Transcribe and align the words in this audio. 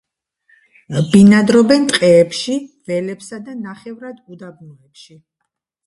ბინადრობენ 1.11 1.85
ტყეებში, 1.93 2.57
ველებსა 2.91 3.43
და 3.51 3.57
ნახევრად 3.63 4.21
უდაბნოებში. 4.35 5.25